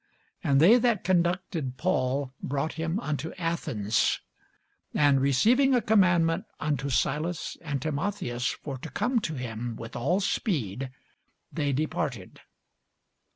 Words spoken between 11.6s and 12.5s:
departed.